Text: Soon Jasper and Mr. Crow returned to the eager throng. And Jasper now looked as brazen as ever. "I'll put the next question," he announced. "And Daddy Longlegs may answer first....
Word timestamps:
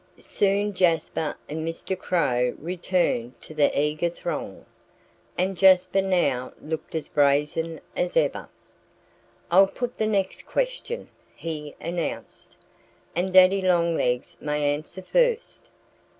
Soon 0.17 0.73
Jasper 0.73 1.35
and 1.47 1.59
Mr. 1.59 1.95
Crow 1.95 2.55
returned 2.57 3.39
to 3.39 3.53
the 3.53 3.79
eager 3.79 4.09
throng. 4.09 4.65
And 5.37 5.55
Jasper 5.55 6.01
now 6.01 6.53
looked 6.59 6.95
as 6.95 7.07
brazen 7.07 7.79
as 7.95 8.17
ever. 8.17 8.49
"I'll 9.51 9.67
put 9.67 9.97
the 9.97 10.07
next 10.07 10.47
question," 10.47 11.09
he 11.35 11.75
announced. 11.79 12.57
"And 13.15 13.31
Daddy 13.31 13.61
Longlegs 13.61 14.37
may 14.41 14.73
answer 14.73 15.03
first.... 15.03 15.69